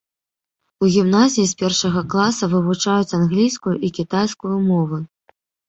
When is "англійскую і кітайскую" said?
3.21-4.57